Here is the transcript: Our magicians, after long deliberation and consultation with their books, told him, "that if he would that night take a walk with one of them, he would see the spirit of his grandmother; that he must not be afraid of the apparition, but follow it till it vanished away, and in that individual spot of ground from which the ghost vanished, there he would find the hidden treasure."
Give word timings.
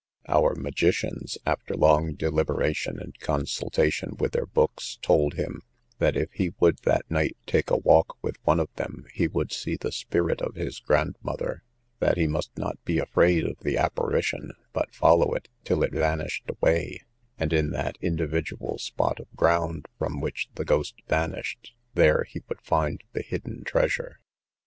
Our 0.27 0.55
magicians, 0.55 1.37
after 1.45 1.75
long 1.75 2.15
deliberation 2.15 2.97
and 2.99 3.15
consultation 3.19 4.15
with 4.17 4.31
their 4.31 4.47
books, 4.47 4.97
told 5.03 5.35
him, 5.35 5.61
"that 5.99 6.17
if 6.17 6.31
he 6.33 6.55
would 6.59 6.79
that 6.85 7.05
night 7.07 7.37
take 7.45 7.69
a 7.69 7.77
walk 7.77 8.17
with 8.23 8.43
one 8.43 8.59
of 8.59 8.73
them, 8.77 9.05
he 9.13 9.27
would 9.27 9.51
see 9.51 9.75
the 9.75 9.91
spirit 9.91 10.41
of 10.41 10.55
his 10.55 10.79
grandmother; 10.79 11.61
that 11.99 12.17
he 12.17 12.25
must 12.25 12.57
not 12.57 12.83
be 12.83 12.97
afraid 12.97 13.45
of 13.45 13.59
the 13.59 13.77
apparition, 13.77 14.53
but 14.73 14.91
follow 14.91 15.35
it 15.35 15.49
till 15.63 15.83
it 15.83 15.93
vanished 15.93 16.49
away, 16.49 17.01
and 17.37 17.53
in 17.53 17.69
that 17.69 17.99
individual 18.01 18.79
spot 18.79 19.19
of 19.19 19.27
ground 19.35 19.85
from 19.99 20.19
which 20.19 20.49
the 20.55 20.65
ghost 20.65 20.95
vanished, 21.09 21.75
there 21.93 22.23
he 22.23 22.41
would 22.49 22.61
find 22.63 23.03
the 23.13 23.21
hidden 23.21 23.63
treasure." 23.63 24.19